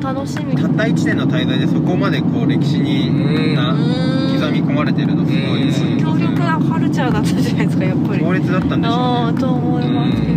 [0.00, 0.56] 楽しみ。
[0.56, 3.12] たった1年の滞在でそこまでこう歴史にう
[3.52, 3.54] ん。
[3.54, 8.20] な刻み込まれてるのすごいで強力なカルチャーだったじゃないですかやっぱり。
[8.20, 8.80] 強烈だったん。
[8.80, 10.32] でしょうねああと思いますけど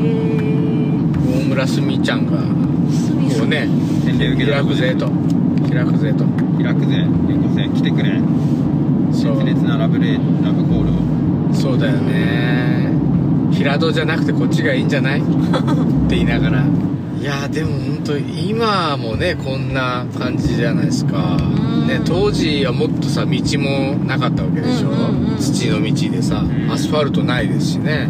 [0.00, 2.26] え大村すみちゃん。
[2.26, 3.68] がこうね
[4.04, 5.06] 洗礼受けた開くぜと
[5.72, 6.24] 開くぜと
[6.60, 6.96] 開くぜ
[7.28, 8.18] 連合戦来てくれ
[9.12, 10.90] 熱烈なラブレーラブコール
[11.52, 12.90] をそうだよね
[13.52, 15.20] 平戸じゃなくてこっちがいいんじゃない？
[15.20, 15.28] って
[16.10, 16.64] 言いながら。
[17.20, 21.86] いやでも本当今もねこんな感じじゃないですか、ん。
[21.86, 26.70] ね、当時はもっとさ道もなかったわけでしょ、うんうんうん土の道でさん。
[26.70, 28.08] アスファルトないですしね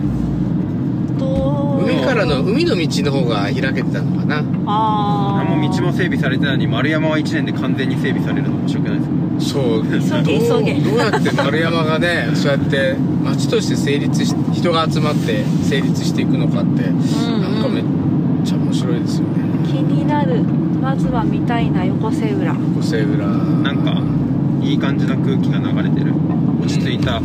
[1.20, 1.79] と。
[1.83, 4.38] 海からの海の道の方が開けてたのかな。
[4.66, 9.84] ああ何も道も整備されてないのに丸山は1年で完全に整備されるの面白くないですかそう。
[9.84, 10.80] 急げどう急げ。
[10.80, 17.84] どうやって丸山がね そうやって町として成立し人が集まって成立していくのかって、うんなんかめっ
[18.45, 19.29] ちゃ面白いですよね。
[19.66, 20.43] 気になる。
[20.80, 22.55] まずは見たいな横瀬浦。
[22.77, 23.27] 小瀬浦。
[23.27, 24.01] なんか
[24.62, 26.15] いい感じの空気が流れてる。
[26.62, 27.21] 落ち着いた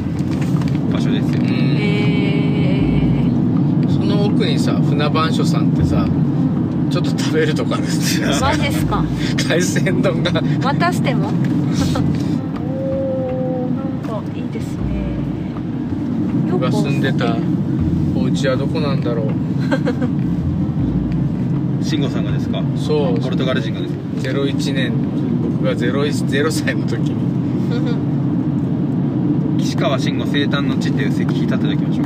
[0.92, 1.48] 場所ですよ、うん。
[1.80, 2.05] え
[4.36, 6.05] その奥にさ船番所さんってさ
[6.89, 9.03] ちょっと食べるとかですよー、マジですか。
[9.50, 10.41] 海鮮丼が。
[10.61, 11.28] またしても？
[12.59, 14.81] おーなんかいいですね。
[16.52, 17.36] 僕が住んでた
[18.16, 19.28] お家はどこなんだろう。
[21.83, 22.61] 慎吾さんがですか？
[22.78, 23.19] そう。
[23.19, 24.00] ポルトガル人がですか
[24.31, 24.94] ？01年。
[25.59, 27.16] 僕が 0, 0歳の時に。
[29.63, 32.03] 岸川慎吾生誕の地っていう石碑立てておきましょ。
[32.03, 32.06] う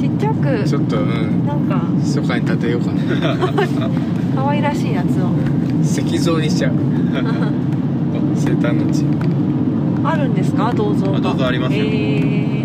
[0.00, 1.46] ちっちゃくちょっとうん。
[1.46, 1.82] なんか。
[1.96, 3.36] 密かに建てようかな。
[4.34, 5.30] 可愛らしいやつを。
[5.82, 6.72] 石像にしちゃう。
[8.36, 9.04] 生誕の地。
[10.04, 10.72] あるんですか？
[10.74, 11.18] 銅像が。
[11.18, 11.84] あ銅像ありますよ。
[11.86, 12.64] え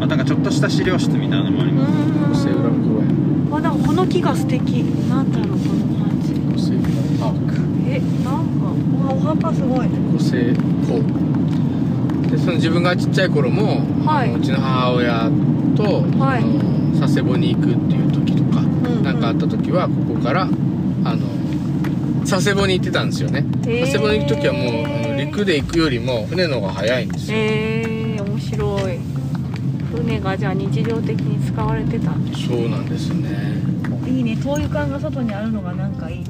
[0.00, 2.46] ー、あなんかちょっとした資料室みたいなのもありうます。
[2.46, 2.68] 小瀬浦公
[3.00, 4.84] 園あなんかこの木が素敵。
[5.08, 6.34] なんだろうこの感じ。
[7.18, 7.54] パーク。
[7.88, 8.42] えなんか
[9.14, 9.86] お墓すごい
[12.30, 14.28] でその自分がちっちゃい頃も、はい。
[14.28, 15.30] あのうちの母親
[15.76, 15.82] と、
[16.18, 16.42] はい。
[16.42, 20.46] あの佐世保に行くっていう時とかうん何、かあった時はここからあ
[21.14, 21.26] の
[22.28, 28.98] 佐世保に行ってたんですよね、佐世保に行く時はもうあの陸で行くよりも船の方が早いんですよ、えー、面白い。
[29.94, 32.12] 船がじゃあ日常的に使われてた。
[32.12, 32.18] そ
[32.56, 33.62] うなんですね。
[34.06, 34.36] いいね。
[34.42, 36.24] 灯油管が外にあるのがなんかいい。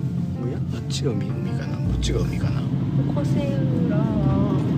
[0.74, 1.76] あっちが海海かな？
[1.76, 2.60] こっちが海かな？
[2.60, 2.66] こ
[3.20, 3.40] 小瀬
[3.88, 4.02] 浦は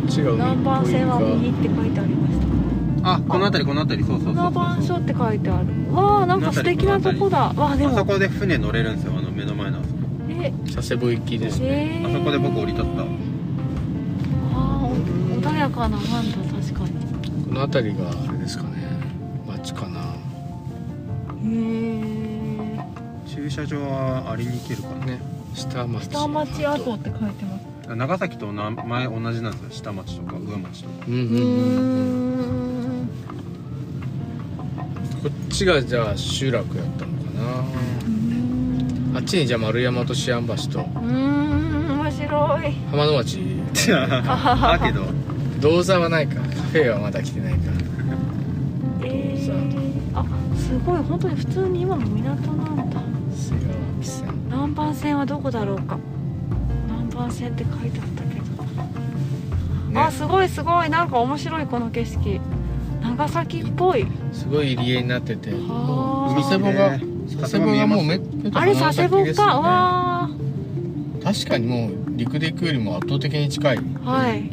[0.06, 0.82] っちが海っぽいか。
[0.82, 2.47] 南蛮線は右って書いてありました
[3.14, 4.06] あこの辺りこの辺り。
[4.06, 5.66] そうそうそう船番所そうって書いてある。
[5.94, 7.52] わあなんか素敵なとこだ。
[7.56, 9.78] わあであそもこで船乗れるんですよあの目の前の。
[9.78, 9.98] あそこ
[10.28, 10.52] え。
[10.74, 12.00] 佐世保行きですね。
[12.02, 13.02] えー、あそこで僕降り立った。
[13.02, 13.04] あ
[14.54, 14.94] あお
[15.40, 16.90] 穏やかな湾だ確かに。
[17.46, 18.70] この辺りがあれですかね。
[19.46, 20.00] 町かな。
[20.00, 20.04] へ
[21.44, 22.80] え
[23.26, 25.06] 駐車場はありに行けるかな。
[25.06, 25.20] ね。
[25.54, 26.04] 下町。
[26.04, 27.96] 下町跡って書いてます。
[27.96, 29.70] 長崎と名前同じなんですよ。
[29.70, 31.06] 下町とか上町とか。
[31.08, 32.27] うんうんうーうん
[35.48, 37.30] ちがじゃあ集落やったのか
[39.12, 39.18] な？
[39.18, 40.80] あっちにじゃあ丸山と思案橋と。
[40.80, 42.26] うーん面白
[42.64, 42.72] い。
[42.90, 43.38] 浜野町。
[43.88, 45.06] だけど
[45.60, 46.36] 銅座はないか。
[46.36, 47.58] カフェはまだ来てないか。
[49.02, 50.24] えー、あ
[50.56, 51.02] すごい。
[51.02, 53.00] 本当に普通に今も港なんだ。
[54.50, 55.98] 南蛮線はどこだろうか。
[56.86, 58.44] 南蛮線って書いてあったけど、
[59.92, 60.00] ね。
[60.00, 60.90] あすごいすごい。
[60.90, 62.40] なんか面白いこの景色
[63.16, 64.06] 長崎っぽい。
[64.32, 65.50] すごい入り江になってて。
[65.50, 66.08] あー。
[66.36, 67.04] 佐世保がね
[67.40, 68.20] 佐世保がもうめ
[68.52, 70.30] あれ佐世保か、ねわ
[71.22, 73.76] 確かにもう陸で行くよりも圧倒的に近い。
[73.78, 74.50] ーはい。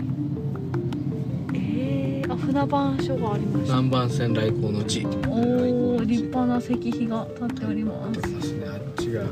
[1.53, 5.05] えー、あ船番所がありました南蛮線来航の地。
[5.27, 8.67] おお立派な石碑が立っておりまありますね。
[8.67, 9.23] あっちが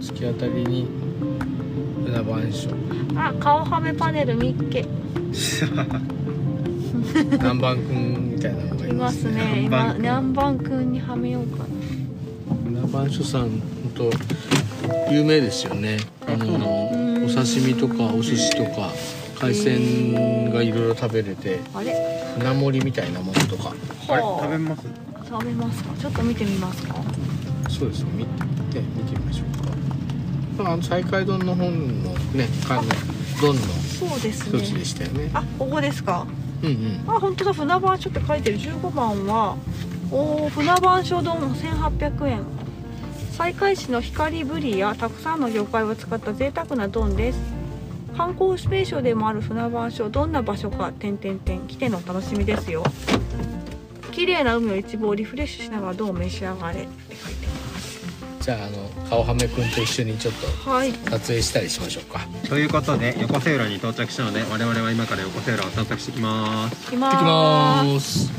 [0.00, 0.88] 突き当たりに
[2.04, 2.70] 船番所。
[3.16, 4.84] あ顔はめパネル見っけ
[6.94, 9.66] 南蛮くんみたいなのがいいまますすね。
[9.68, 11.64] 南蛮今くん南蛮くんにはめようかな。
[12.64, 13.60] 船番所さん本
[13.94, 15.98] 当有名ですよね。
[16.26, 16.90] あの？
[16.92, 17.24] うん。
[17.24, 18.90] お刺身とかお寿司とか
[19.40, 21.94] 海鮮がいろいろ食べれてあれ？
[22.38, 23.72] 船盛りみたいなものとか。
[24.08, 24.16] あ。
[24.16, 24.22] れ？
[24.22, 24.82] はあ食べます？
[25.28, 25.94] 食べますか？
[25.98, 26.96] ちょっと見てみますか？
[27.70, 28.24] そうですね見
[28.72, 30.70] て見てみましょうか。
[30.70, 32.92] あの西海丼の本のね缶の
[33.40, 35.30] 丼のそうです一つでねしたよね。
[35.32, 36.26] あここですか？
[36.62, 37.04] うんうん。
[37.06, 37.52] あ本当だ。
[37.52, 38.58] 船番所って書いてる。
[38.58, 39.56] 15番は
[40.10, 42.44] お船番所丼1800円。
[43.32, 47.38] 西海市の光ぶりやたくさんの魚介を使った贅沢な丼です。
[48.16, 52.84] 観光名所でもある船番所どんな場所か点々点来てのお楽しみですよ。
[54.12, 57.46] 綺麗な海を一望リフレッシュしながらどう召し上がれって書いて
[58.42, 60.46] じゃああの顔はめくんと一緒にちょっと
[61.10, 62.26] 撮影したりしましょうか。
[62.48, 66.86] ということで横瀬浦に到着したので我々は今から横瀬浦を散策してきます。
[66.86, 68.32] 行きま行ってきーます。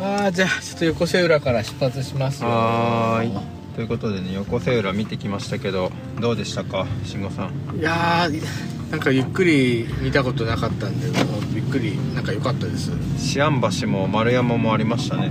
[0.00, 2.48] あーじゃあちょっと横瀬浦から出発しますよ。
[2.48, 3.32] はーい。
[3.76, 7.78] ということでね横瀬浦見てきましたけどどうでしたか慎吾さん？
[7.78, 8.42] いやー
[8.90, 11.96] なんかゆっくり見たことなかったんでもうびっくり。
[12.14, 12.90] なんか良かったです。
[13.38, 15.30] 思案橋も丸山もありましたね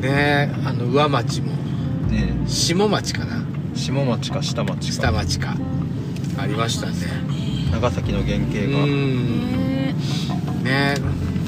[0.00, 0.52] ね。
[0.64, 1.52] あの上町も。
[2.10, 2.32] ね。
[2.46, 3.42] 下町かな。
[3.74, 5.56] 下町か下町下か町か。
[6.38, 6.92] ありましたね。
[7.72, 8.86] 長崎の原型うが。
[8.86, 10.64] ねん。
[10.64, 10.94] ね。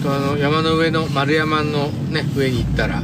[0.03, 3.03] とあの山の上の丸山のね上に行ったら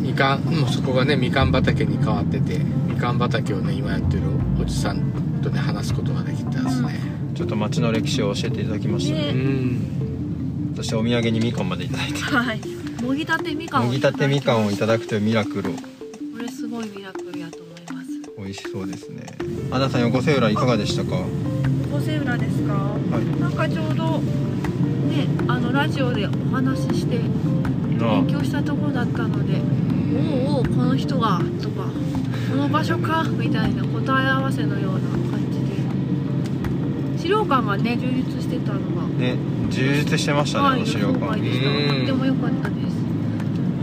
[0.00, 4.22] みかんもうそこがねみかん畑に変わっててみかん畑をね今やってる
[4.60, 7.00] おじさんとね話すことができたですね。
[7.34, 9.14] ちょっと町の歴史を教えていただきました。
[9.14, 10.74] ねねうん。
[10.76, 12.22] そしてお土産にみかんまでいただいて。
[12.22, 12.75] はい
[13.06, 15.74] もぎたてみかんをもぎたてみかんをいただくというミラクルを。
[15.74, 15.78] こ
[16.40, 18.08] れすごいミラクルやと思います。
[18.36, 19.22] 美味しそうですね。
[19.70, 21.24] アンナさん横瀬浦いかがでしたか？
[21.92, 22.74] 小瀬浦ですか？
[22.74, 23.40] はい。
[23.40, 27.20] なんかちょうどねあのラジオでお話しして
[28.00, 29.60] あ勉強したところだったので
[30.48, 31.84] おおおうこの人がとか
[32.50, 34.98] この場所かみたいな答え合わせのような
[35.30, 35.60] 感じ
[37.14, 37.22] で。
[37.22, 39.06] 資料館がね充実してたのが。
[39.06, 39.36] ね
[39.70, 41.40] 充実してましたね、あはいの資料館。
[41.40, 42.95] でも良かったです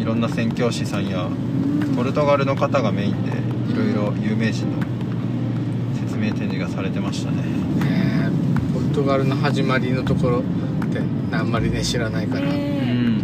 [0.04, 1.30] いろんな宣教師さんや
[1.96, 3.32] ポルトガルの方がメインで
[3.72, 4.84] いろいろ有名人の
[5.96, 7.38] 説明展示がされてましたね。
[7.42, 8.30] ね
[8.74, 10.44] ポルトガルの始まりのところっ
[10.92, 11.00] て
[11.32, 13.24] あんまりね知らないから、うねん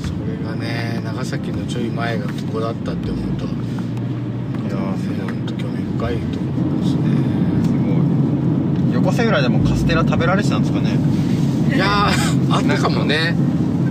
[0.00, 7.02] それがね長崎のちょい前がここだったって思うといやーすごい興味深いと思うんですね。
[7.64, 8.94] すごい。
[8.94, 10.96] 横瀬浦でもカステラ食べられてたんですかね。
[11.74, 13.34] いやーあったかもね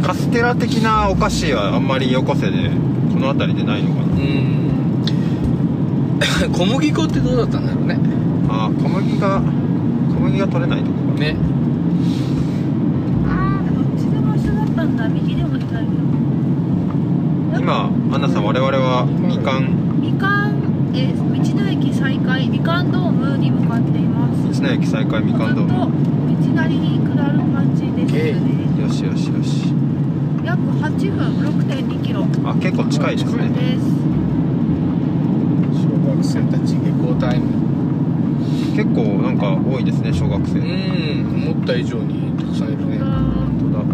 [0.01, 2.69] カステラ的なお菓子はあんまり横瀬で
[3.13, 4.59] この辺りでないのかうん。
[6.53, 7.95] 小麦粉ってどうだったんだろうね。
[8.47, 9.41] なあー小麦が
[10.15, 11.19] 小麦が取れないとこか。
[11.19, 11.35] ね。
[13.27, 15.07] ああどっちでも一緒だったんだ。
[15.09, 15.87] 右でも左でも
[17.59, 19.69] 今アンナさん我々はみかん。
[20.01, 20.53] みかん
[20.93, 24.61] えー道の駅再開みかんドームに向かっています。
[24.61, 25.91] 道の駅再開みかんドーム
[26.39, 28.49] 道なりに下る感じですね。
[28.81, 29.73] よしよしよし。
[30.45, 31.37] 約8分
[31.67, 32.25] 6.2キロ。
[32.45, 33.49] あ結構近いですね。
[33.49, 33.85] です。
[35.75, 37.45] 小学生たち下校タイム。
[38.75, 40.59] 結構なんか多いですね小学生。
[40.59, 40.65] うん
[41.51, 42.99] 思った以上にたくさんいるね。
[43.01, 43.83] あ本当だ。
[43.83, 43.87] ー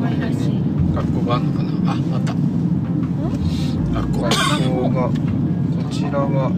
[0.00, 0.52] 可愛らしい。
[0.94, 1.68] 学校があるのかな？
[1.92, 2.34] ああった。
[4.00, 4.32] 学校学
[4.70, 5.10] 校が。
[5.10, 6.50] こちらが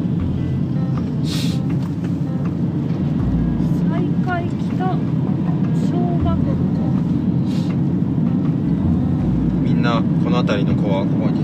[10.36, 11.40] の辺りの子はここに。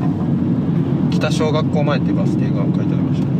[1.10, 3.26] 北小学校前っていうバス停が書いてありました。
[3.26, 3.32] ね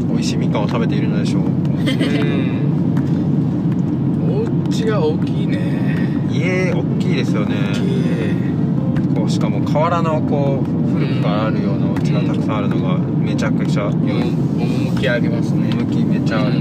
[0.00, 0.08] うん。
[0.08, 1.42] 美味しいみかんを食べているのでしょう。
[1.42, 1.50] うん。
[4.30, 5.58] お家が大きいね。
[6.30, 7.56] 家大きいですよね。
[9.14, 15.74] こうしかも河原のこう古くからあるようなお家がたくさんあるのがめちゃくちゃ趣ありますね。
[15.74, 16.60] 向きめちゃある、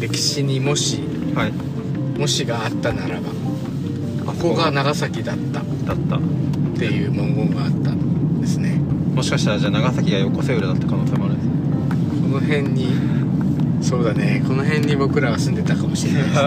[0.00, 1.04] 歴史にもし
[1.34, 1.52] はい。
[2.18, 3.28] もしがあったならば。
[3.28, 3.51] あ
[4.24, 5.60] ここが長崎だった。
[5.60, 6.18] っだった。
[6.78, 8.80] ていう文言があったんですね。
[9.14, 11.52] もしかしたらじゃあ長崎が横瀬浦だった可能性もあるんですね。
[12.22, 13.22] この辺に
[13.82, 14.42] そうだね。
[14.46, 16.40] この辺に僕らは住んでたかもしれないですね。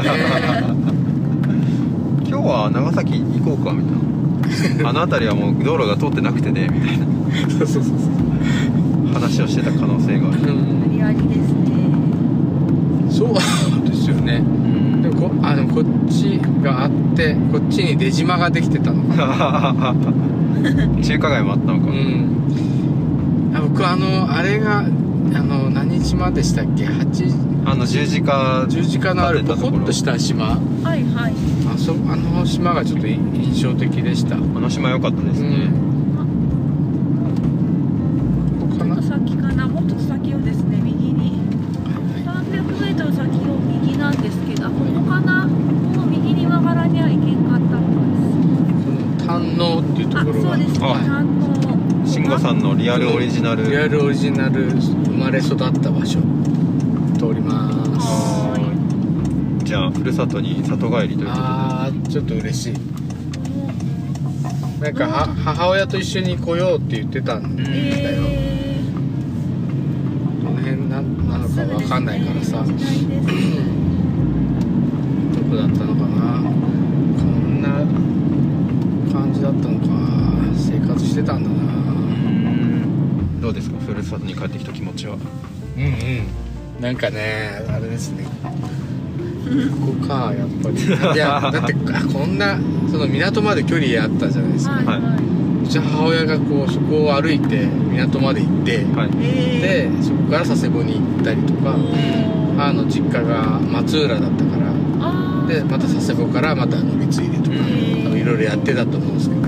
[2.28, 4.90] 今日は長崎行こうかみたいな。
[4.90, 7.06] あの辺りはもう道路が通ってなくてねみたいな。
[7.50, 9.14] そうそうそうそう。
[9.14, 10.40] 話をしてた可能性がある。
[10.42, 11.76] うんありありですね。
[13.10, 13.34] そう
[14.26, 14.38] ね。
[14.38, 15.02] うん。
[15.02, 19.96] でもこあでもこっちがあってこっちに出島ができてたのかな。
[21.02, 23.54] 中華街もあったのか、うん。
[23.56, 24.80] あ僕あのあれが
[25.34, 26.86] あの何島でしたっけ？
[26.86, 27.26] 八
[27.66, 30.46] あの十字架十字架のあるポコッとした島。
[30.46, 31.34] はいはい。
[31.74, 34.36] あそあの島がちょっと印象的でした。
[34.36, 35.95] あの島良かったですね、こ
[52.86, 53.68] リアルオリジナル。
[53.68, 56.20] リアルオリジナル生まれ育った場所。
[57.18, 57.68] 通りま
[58.00, 58.06] す。
[58.06, 58.54] は
[59.64, 61.32] じゃあふるさとに里帰りということで。
[61.32, 62.74] あーちょっと嬉しい。
[64.80, 68.20] なんかは母親と一緒に来ようって言ってたんだよ、え
[70.44, 73.40] どの辺ななのかわかんないからさ、ー、時代です
[75.50, 76.44] こだったのかな。
[77.18, 77.70] こんな
[79.12, 79.88] 感じだったのか。
[80.54, 81.80] 生活してたんだな。
[81.80, 81.85] うん
[83.46, 83.78] どうですか？
[83.78, 85.18] ふるさとに帰ってきた気持ちは。
[85.78, 85.88] うんう
[86.80, 86.82] ん。
[86.82, 88.26] なんかねあれですね。
[88.26, 90.84] ここかやっぱり。
[90.84, 92.58] いやだってあこんな
[92.90, 95.64] その港まで距離あったじゃないですか、はいはい。
[95.64, 99.12] うち母親がこうそこを歩いて港まで行って、はい。
[99.22, 102.56] えでそこから佐世保に行ったりとかー。
[102.58, 104.74] 母の実家が松浦だったから
[105.48, 107.58] でまた佐世保からまた乗り継いでとか
[108.18, 109.42] いろいろやってたと思うんですけど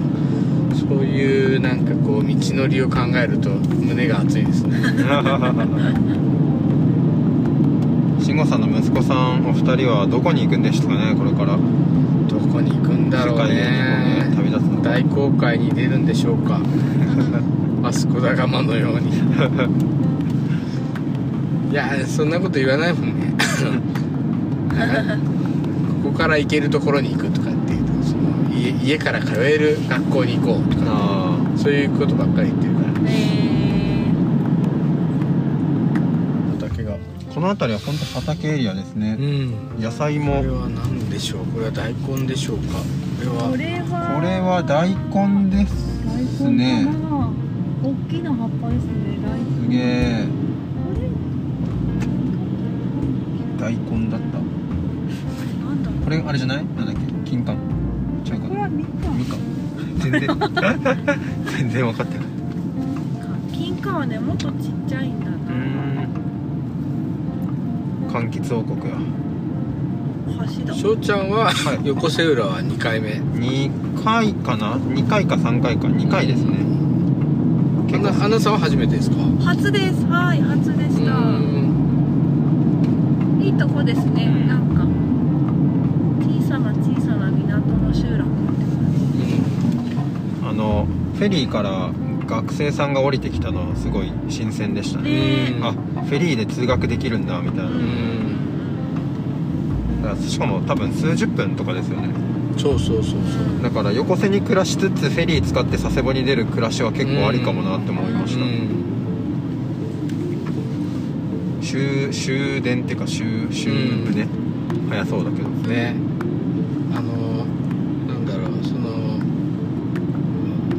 [0.87, 4.77] そういうなんかこう道のりを考えると胸が熱いですね。
[8.21, 11.57] 慎吾さんの息子さんお二人はどこに行くんでしたかねこれから。
[12.27, 14.81] どこに行くんだろう世界へね旅立つの。
[14.81, 16.59] 大航海に出るんでしょうか。
[17.81, 19.11] マスコダガマのように。
[21.71, 23.33] いやそんなこと言わないもんね。
[26.03, 27.36] ここから行けるところに行くと
[28.87, 32.87] 家家から通える学校に行こうとかあそういうことばっかり言ってるから。
[33.09, 34.13] え
[36.57, 36.93] 畑が。
[36.93, 36.97] あ
[37.33, 39.81] この辺りは本当畑エリアですね、ん。
[39.81, 41.45] 野菜こもれは何でしょう？
[41.47, 42.77] これは大根でしょうか？
[43.51, 44.15] これは。
[44.15, 44.63] これは。
[44.63, 46.87] 大根です大根ね
[47.83, 49.19] 大きな葉っぱですね。
[49.21, 50.25] 大根すげえ。
[53.59, 54.09] 大根。
[54.09, 54.39] だった。
[54.39, 55.99] なんだろう。
[56.05, 56.65] これあれじゃない？
[56.65, 57.01] なんだっけ？
[57.29, 57.57] 金柑
[60.11, 60.27] 全然
[61.57, 62.27] 全然分かってない。
[63.53, 65.37] 金柑はねもっとちっちゃいんだな。
[68.11, 68.97] 柑橘王国や
[70.59, 70.73] 橋だ。
[70.73, 71.87] 翔ちゃんははい。
[71.87, 73.11] 横瀬浦は2回目。
[73.13, 75.87] 2回かな？2回か3回か。
[75.87, 76.57] 2回ですね。
[77.93, 79.15] アナアナさんは初めてですか？
[79.43, 80.05] 初です。
[80.07, 81.17] はい初でした。
[81.17, 81.73] うん。
[83.41, 84.47] いいとこですねうん。
[84.47, 84.85] なんか
[86.25, 88.23] 小さな小さな港の集落って
[90.41, 91.91] 感あのフェリーから
[92.27, 95.55] 学生さんが降りてきたのすごい新鮮でしたね。
[95.61, 97.65] あフェリーで通学できるんだみたい
[100.03, 102.09] な、だしかも多分数十分とかですよね。
[102.57, 103.63] そうそうそうそう。
[103.63, 108.83] だから横瀬に暮らしつつフェリー使って佐世保に出る暮らしは結構ありかもなって思いました、うん。
[111.61, 113.71] 終終電っていうか終終
[114.15, 114.27] ね、
[114.89, 115.49] 早そうだけど。
[115.49, 115.95] ね
[116.93, 117.45] あの
[118.07, 119.19] なんだろうその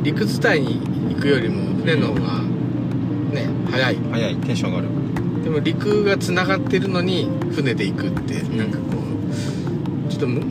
[0.08, 2.20] 陸伝いに行くよりも船の方が
[3.32, 3.96] ね早い。
[4.10, 4.36] 早い。
[4.36, 4.88] テンション上がる。
[5.44, 8.56] でも陸がつながってるのに船で行くってん。
[8.56, 8.84] なんかこ
[10.08, 10.42] うちょっとむ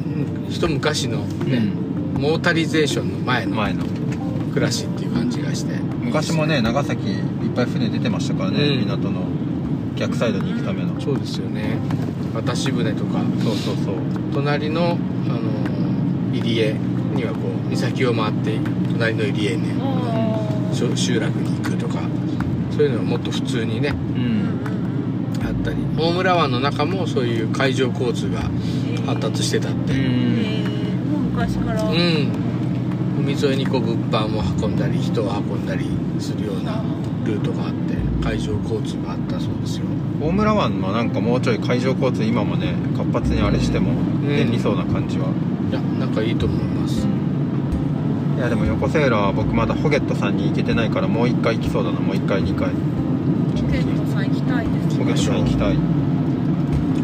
[0.49, 1.71] 一昔のね、
[2.19, 3.83] モータリゼーションの前の前の。
[4.53, 5.73] 暮らしっていう感じがして。
[6.01, 8.79] 昔もね長崎いっぱい船出てましたからね、うん。
[8.81, 9.21] 港の。
[9.95, 11.01] 逆サイドに行くための。
[11.01, 11.79] そうですよね。
[12.35, 13.23] 渡し船とか。
[13.43, 13.95] そうそうそう。
[14.33, 15.41] 隣の、あの
[16.31, 16.75] 入り江
[17.17, 18.57] にはこう岬を回って
[18.93, 19.73] 隣の入り江ね
[20.71, 21.99] おしょ集落に行くとか
[22.71, 24.43] そういうのがもっと普通にねううん。
[24.43, 24.47] ん
[25.45, 25.77] あったり。
[25.97, 28.41] 大村湾の中もそういう海上交通が
[29.05, 29.93] 発達してたって。
[29.93, 31.05] うえんー。
[31.11, 31.83] もう昔から。
[31.83, 32.31] うん。
[33.19, 35.85] 海沿いにこう物販を運んだり人を運んだり
[36.19, 36.81] するような
[37.25, 37.96] ルートがあって
[38.27, 39.85] 海上交通があったそうですよ。
[40.21, 45.29] 大村湾はなんかもうちょい海上交通今もね活発にあれしても便利そうな感じは、
[45.69, 47.07] いやなんかいいと思います。
[48.35, 52.01] いやでも横セーラーは僕まだホゲットさんに行けてないからもう一回行きそうだな。
[52.01, 52.69] もう一回二回。
[52.69, 52.75] ポ
[53.71, 54.97] ケットさん行きたいです。
[54.97, 55.75] ホゲットさん行きたい。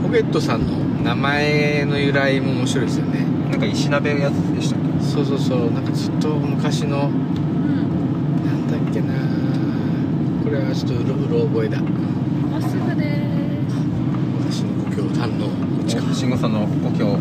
[0.03, 0.73] ホゲットさんの
[1.05, 3.25] 名前の由来も面白いですよね。
[3.49, 5.05] なんか石鍋やつでしたっけ？
[5.05, 5.71] そうそうそう。
[5.71, 9.13] なんかずっと昔のうんなんだっけな
[10.63, 13.19] これはちょっとうろうろ覚えだまっすぐで
[14.39, 15.45] 私の故郷丹野。
[15.45, 15.51] こ
[15.83, 17.17] っちか慎吾さんの故郷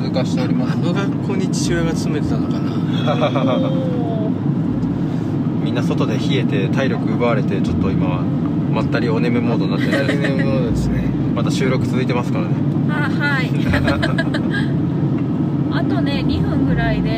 [0.00, 0.74] 通過しております。
[0.74, 2.70] あの学校に父親が勤めてたのかな。
[5.64, 8.22] みんな外で冷えて体力奪われてちょっと今
[8.72, 10.04] まったりお眠モードになってる。
[10.04, 11.02] ん来で年もですね
[11.34, 12.50] また収録続いてますからね。
[12.90, 13.50] あはい。
[15.72, 17.16] あとね2分ぐらいでは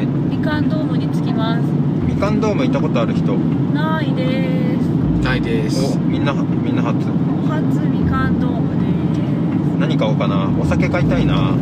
[0.00, 0.06] い。
[0.30, 1.62] みかんドームに着きます。
[2.06, 3.36] みかんドーム行ったことある人？
[3.74, 4.88] ないです
[5.22, 5.96] ないです。
[5.96, 6.96] おみんなみんな初。
[6.96, 10.50] お初みかんドームで何買おうかな。
[10.60, 11.54] お酒買いたいな。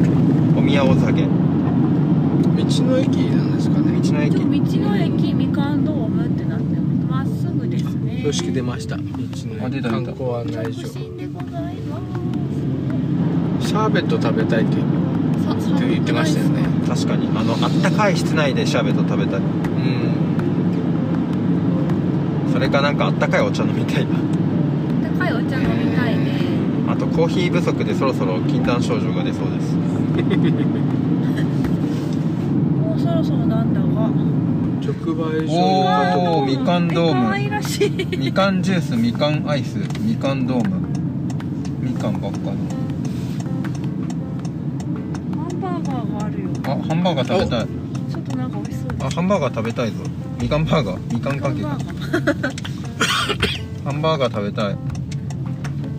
[0.56, 1.22] お宮お酒。
[1.22, 1.28] 道
[2.66, 3.92] 道の駅なんですかね。
[3.98, 6.64] のすで駅も道の駅みかんドームってなって
[7.08, 7.28] ます。
[7.28, 8.16] まっすぐですね。
[8.18, 8.96] 標識出ました。
[8.96, 9.64] 道の駅。
[9.64, 9.90] あ出た出た。
[9.90, 10.82] 観光案内所。
[10.82, 12.00] 直進でございま
[13.60, 14.76] シャーベット食べたいって。
[15.38, 16.62] すさって言ってましたよね。
[16.88, 17.28] 確かに。
[17.34, 19.40] あのあったかい室内でシャーベット食べたい。
[19.40, 20.35] うん
[22.56, 24.12] それかなんかあったかいお茶飲みたいな。
[25.18, 26.40] 高いお茶飲みたいね。
[26.88, 29.74] あとコーヒー不足でそろそろ禁断症状が出そうです。
[32.80, 38.16] もうそろそろなんだが直売所おーみかんドーム。
[38.16, 40.78] みかんジュースみかんアイスみかんドーム。
[41.82, 42.52] みかんばっかの
[45.36, 46.48] ハンバーガーがあるよ。
[46.64, 47.66] あハンバーガー食べたい。
[47.66, 49.96] ちょっとなんか美味しそうあハンバーガー食べたいぞ
[50.40, 51.50] みかんバーガーみかんか。
[51.52, 53.84] けハンバーガー。
[53.84, 54.76] ハンバーガー食べたい。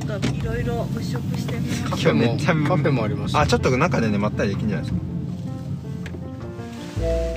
[0.06, 2.04] ちょっといろいろ物色してみまカす。
[2.04, 3.38] フェも今日めっちゃカフェもあります。
[3.38, 5.04] あちょっと中でねまったりできんじゃないですか。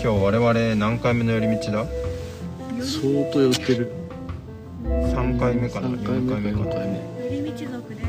[0.03, 1.87] 今日我々何回目の寄り道だ？
[2.83, 3.93] 相当寄ってる。
[4.85, 7.01] 3回目かな？3 4回目か4回目。
[7.37, 8.07] 寄り道族です。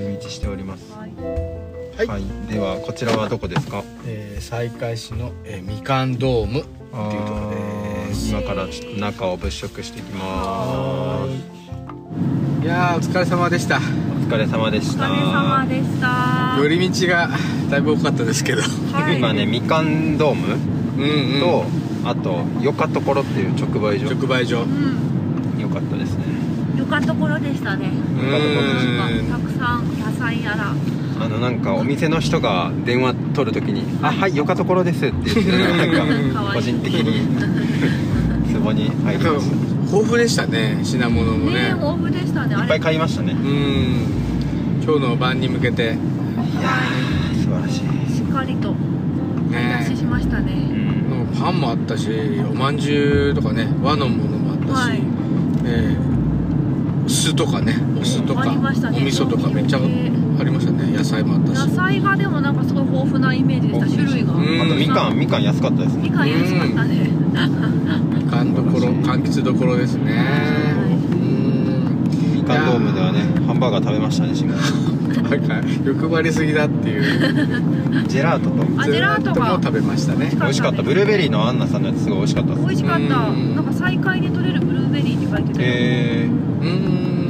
[0.00, 0.92] 寄り道しております。
[0.92, 2.06] はい。
[2.06, 2.22] はい。
[2.52, 3.82] ではこちらはどこですか？
[4.06, 7.77] えー、西海市の、えーみかんドームあっていうところーです
[8.30, 10.02] 今からちょっと中を物色してい。
[10.02, 13.76] きますいやーお疲れ様でした。
[13.78, 13.80] お
[14.30, 15.04] 疲れ様でおした。
[15.04, 16.56] 疲れ様でした。
[16.58, 17.28] 寄り道が
[17.70, 18.62] だいぶ多かったですけど。
[18.62, 19.16] はい。
[19.18, 20.54] 今ねみかんドーム
[20.98, 21.40] うんうん。
[21.40, 21.64] と、
[22.04, 24.06] あとよかところっていう直売所。
[24.14, 24.62] 直売所。
[24.62, 25.60] うん。
[25.60, 26.24] よかったですね。
[26.78, 27.88] よかところでしたね。
[27.88, 28.30] うん
[28.98, 29.26] なん。
[29.30, 30.72] かたくさん野菜やら
[31.20, 35.90] あのなんかお店の人が電話取るときに「あはいよかところです」って言ってるのがなん
[36.32, 37.26] か 個人的に
[38.52, 39.68] ツボに入りました。
[39.88, 41.52] 豊富でしたね品物もね。
[41.52, 42.54] ね豊富でしたね。
[42.54, 43.32] いっぱい買いましたね。
[43.32, 44.84] うん。
[44.84, 45.82] 今日の晩に向けて。
[45.82, 48.14] いやー素晴らしい。
[48.14, 48.74] しっかりと
[49.50, 51.10] 買い出ししましたうねん。
[51.10, 52.10] なんかパンもあったし
[52.50, 55.02] おまんじゅうとかね和のものもあったし、はい。
[55.64, 56.08] えー
[57.06, 58.50] お酢とかねお酢とか、ね。
[58.58, 59.78] お味噌とかめっちゃ
[60.38, 60.96] ありましたね。
[60.96, 61.68] 野菜もあったし。
[61.68, 63.86] 野菜がでもなんかすごい豊富なイメージでした。
[63.86, 64.34] 種類が。
[64.34, 64.62] うん。
[64.62, 65.18] あとみかん。
[65.18, 66.02] みかん安かったですね。
[66.04, 67.10] みかん安かったね。
[68.16, 70.12] みかんどころ柑橘どころですね。
[71.12, 71.38] うん
[72.36, 74.48] みかんドームではねハンバーガー食べましたねしん
[75.28, 77.02] なんか欲張りすぎだっていう。
[78.08, 78.80] ジェラートと。
[78.80, 80.30] あジェラートがも食べましたね。
[80.32, 80.82] 美美味しかった。
[80.82, 82.54] ブルーベリーのアンナさんのやつすごい美味しかった。
[82.54, 83.16] です美味しかった。
[83.28, 83.56] うん。
[83.56, 85.66] なんか再開で取れるブルーベリーって書いてたよ。
[85.68, 86.28] え
[86.62, 87.27] うん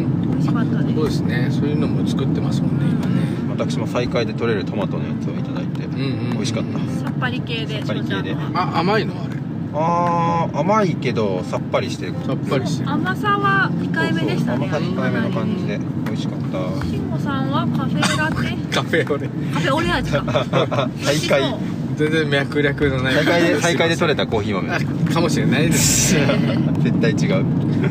[0.52, 1.48] 美味しかったねそうですね。
[1.50, 3.22] そういうのも作ってますもんね今ね。
[3.46, 5.96] ー、私も再開で取れるトマトのやつをいただいて、うんう
[6.28, 6.30] ん。
[6.32, 6.78] 美味しかった。
[7.04, 8.36] さっぱり系でさっぱり系で。
[8.54, 9.14] あ甘いの？
[9.14, 9.38] あれ。
[9.74, 12.14] あー甘いけどさっぱりしてる。
[12.26, 12.90] さっぱりしてる。
[12.90, 14.68] 甘さは控えめでしたね。
[14.70, 16.86] そうそう甘さ控えめの感じで美味しかった。
[16.86, 19.28] 慎吾さんはカフェラテ カフェオレ。
[19.52, 20.88] カフェオレ味か。
[21.02, 21.54] 再開。
[21.96, 23.14] 全然脈絡のない。
[23.14, 24.78] 再開で再開で取れたコーヒー豆あ
[25.18, 26.14] かもしれないです
[26.80, 27.44] 絶対違う。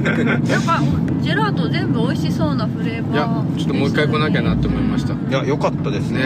[0.03, 0.81] なんか
[1.21, 5.13] ジェラート全部美味しそうなフレーいやバーちょっともう一回来なきゃなって思いました。
[5.13, 6.19] いや良かったですね。
[6.19, 6.25] ね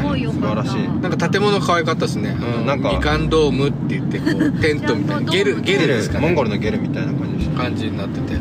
[0.00, 0.64] すごいよかった。
[0.64, 1.02] 素晴らしい。
[1.02, 2.92] なんか建物可愛かったですね、うんなんか。
[2.92, 5.32] みかんドームって言ってこうテントみたいな。
[5.32, 6.26] ゲルゲルですかね。
[6.26, 7.62] モンゴルのゲルみたいな感じでした。
[7.62, 8.34] 感じになってて。
[8.34, 8.40] 出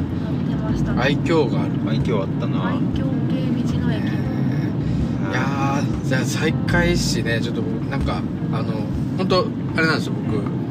[0.55, 1.01] ましたね。
[1.01, 1.71] 愛嬌がある。
[1.89, 2.67] 愛嬌あったな。
[2.67, 4.01] 愛嬌系道の駅。
[4.03, 4.07] い
[5.33, 7.39] やーじゃあ再開しね。
[7.41, 8.73] ちょっとなんかあの
[9.17, 10.64] 本当あれなんですよ僕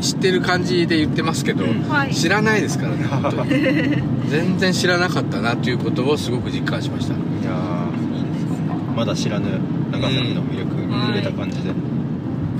[0.00, 1.82] 知ってる感じで言ってますけど、うん。
[1.88, 2.14] はい。
[2.14, 3.50] 知らないですからね本当に。
[4.28, 7.14] 全然知らなかったなということをすごく実感しました。
[7.14, 8.16] いやー。
[8.16, 8.58] いいですね
[8.96, 9.46] まだ知らぬ
[9.92, 11.70] 長崎の魅力に触れた感じで、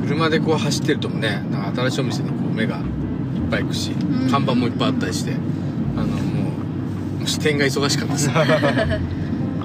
[0.07, 2.83] 車でこう走ってるともねなんか新しいお店にこう目がいっ
[3.51, 4.31] ぱい行くし、ん。
[4.31, 5.33] 看板もいっぱいあったりして
[5.97, 6.19] あのもう
[7.21, 8.31] もう支店が忙しかったです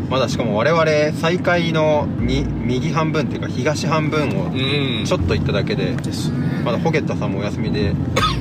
[0.09, 0.85] まだしかも我々
[1.19, 5.05] 再開のに右半分っていうか東半分をうん。
[5.05, 6.61] ちょっと行っただけで、ですね。
[6.63, 7.93] まだホゲッタさんもお休みで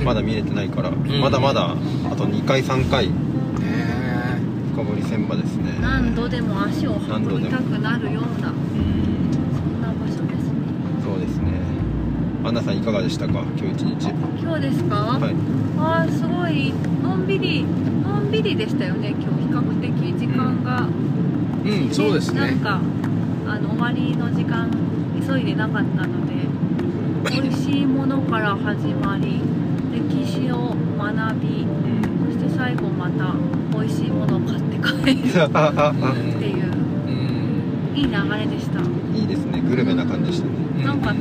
[0.03, 0.95] まだ見れてないから、ん。
[1.21, 3.13] まだまだあと2回3回ね
[4.73, 5.77] 深掘り千場ですね。
[5.81, 8.55] 何度でも足を運びたくなるようなうん
[9.53, 10.59] そんな場所ですね。
[11.03, 11.51] そうですね。
[12.43, 13.43] アンナさんいかがでしたか？
[13.57, 14.09] 今日一日。
[14.39, 15.35] 今日ですか、はい。
[15.79, 16.73] あーすごい
[17.03, 19.15] のんびりのんびりでしたよね。
[19.19, 21.24] 今日比較的時間が、うん
[21.91, 22.41] そうですね。
[22.41, 22.79] なんか
[23.47, 24.69] あの終わりの時間
[25.27, 26.33] 急いでなかったので
[27.31, 29.41] 美味しいものから始まり
[29.91, 32.31] 歴史を学びうん。
[32.33, 33.33] そして最後また
[33.77, 36.71] 美味しいものを買って帰るっていう
[37.07, 37.93] うん。
[37.95, 38.79] いい流れでした。
[39.17, 39.61] いいですね。
[39.61, 40.85] グルメな感じでしたね。
[40.85, 41.15] なんか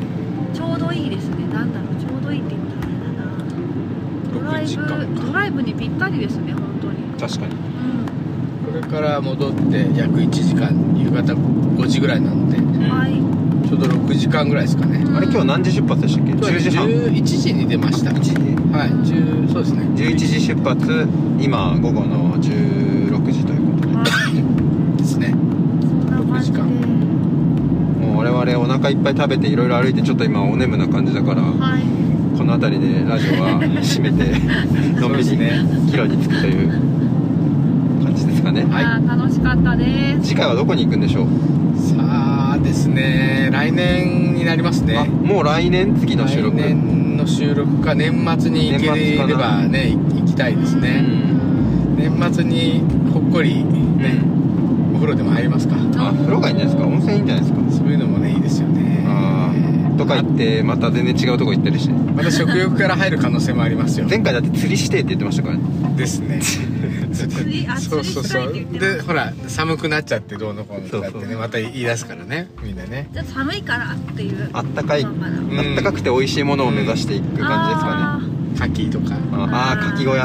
[0.52, 1.46] ちょうどいいですね。
[1.52, 4.40] なんだろうちょうどいいって言ったらあれだな。
[4.40, 4.96] ドライ6時間か。
[5.06, 7.18] ブドライブにぴったりですね本当に。
[7.18, 7.54] 確かに。
[7.54, 8.23] うこれ
[8.86, 12.58] から戻って約1時間夕方5時ぐらいなので。
[12.58, 13.12] んはい。
[13.68, 14.98] ちょうど6時間ぐらいですかね。
[14.98, 15.16] うん。
[15.16, 18.10] あれ今日何時出発でしたっけ？10時半11時に出ました。
[18.10, 18.34] 1時。
[18.72, 19.82] はい10そうですね。
[19.94, 23.96] 11時出発今午後の16時ということで。
[23.96, 24.04] は
[24.94, 24.96] い。
[24.98, 25.28] ですね。
[25.30, 26.58] そんな感じで。
[26.58, 31.82] 6時もう我々お腹いっぱい食べていろいろ歩いてちょっと今お眠な感じだからはい。
[32.36, 34.38] この辺りでラジオは閉めて
[35.00, 35.64] のんびりね。
[35.90, 36.93] 帰路に着くという
[38.54, 38.64] ね。
[38.64, 38.84] はい。
[39.06, 40.28] 楽しかったです。
[40.28, 41.26] 次回はどこに行くんでしょう？
[41.76, 46.56] さあはですね来年になりますあねもう来年次の収録？
[46.56, 51.96] 来年の収録か年末に行ければねい行きたいですうね、ん。
[51.96, 52.80] 年末に
[53.12, 54.22] ほっこりね、
[54.92, 55.74] お風呂でも入りますか。
[55.76, 56.86] あ風呂がいいんじゃないですか？
[56.86, 57.60] 温泉いいんじゃないですか？
[57.78, 59.04] そういうのもねいいですよね。
[59.06, 59.63] あー
[59.96, 65.62] とか言ってまた全然違うとこ行ってるしまた食欲から入る可能性もありますよ前回だって釣りしてって言ってましたからね。
[65.96, 66.40] ですね。
[66.40, 73.08] 釣りあそうそうそう釣りしたいって言ってましたでほら寒くなっちゃってどうのこうのとかってねまた言い出すからねみんなね。
[73.12, 75.04] じゃあ寒いからっていうあったかい。
[75.04, 78.34] まあったかくて美味しいものを目指していく感じですかね。
[78.54, 79.14] 牡蠣とか。
[79.32, 79.92] ああー。
[79.92, 80.24] かき小屋。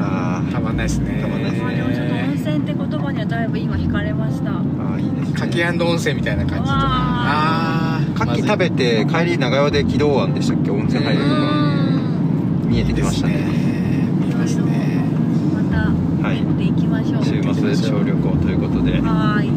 [0.00, 0.52] あー。
[0.52, 1.20] たまんないですね。
[1.22, 1.64] たまんないですね。
[1.64, 4.50] まあでもちょっと温泉って言葉にはだいぶ今惹かれました。
[4.50, 5.34] あーいいですね。
[5.34, 6.72] 牡蠣温泉みたいな感じとか。
[6.72, 7.87] わああ
[8.24, 10.70] 牡蠣食べて帰り長屋で軌道湾でしたっけ？
[10.70, 11.32] 温泉入るとか。
[12.66, 13.34] 見えてきましたね。
[14.20, 15.04] 見えますね。
[15.54, 15.76] また
[16.26, 17.24] はい行っていきましょう。
[17.24, 19.00] 週末小旅行ということで。
[19.00, 19.50] はーい。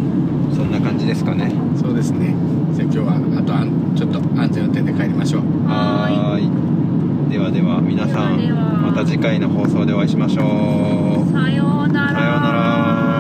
[0.56, 1.52] そんな感じですかね。
[1.76, 2.36] そうですね。
[2.74, 5.42] じゃあ今日はあとあんちょっと安全運転で帰りましょう。
[5.68, 7.32] はーい。
[7.32, 8.62] ではでは皆さんではでは。
[8.92, 11.32] また次回の放送でお会いしましょう。
[11.32, 12.14] さようなら。
[12.14, 13.11] さようなら